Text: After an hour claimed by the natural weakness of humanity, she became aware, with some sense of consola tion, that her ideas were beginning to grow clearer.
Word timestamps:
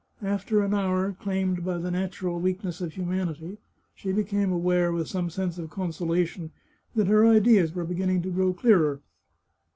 After 0.23 0.63
an 0.63 0.73
hour 0.73 1.11
claimed 1.13 1.63
by 1.63 1.77
the 1.77 1.91
natural 1.91 2.39
weakness 2.39 2.81
of 2.81 2.93
humanity, 2.93 3.59
she 3.93 4.11
became 4.11 4.51
aware, 4.51 4.91
with 4.91 5.07
some 5.07 5.29
sense 5.29 5.59
of 5.59 5.69
consola 5.69 6.25
tion, 6.25 6.49
that 6.95 7.05
her 7.05 7.23
ideas 7.27 7.75
were 7.75 7.85
beginning 7.85 8.23
to 8.23 8.31
grow 8.31 8.51
clearer. 8.51 9.01